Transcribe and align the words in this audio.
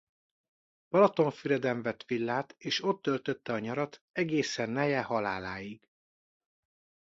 Balatonfüreden 0.89 1.81
vett 1.81 2.03
villát 2.07 2.55
és 2.57 2.83
ott 2.83 3.01
töltötte 3.01 3.53
a 3.53 3.59
nyarat 3.59 4.01
egészen 4.11 4.69
neje 4.69 5.01
haláláig. 5.03 5.89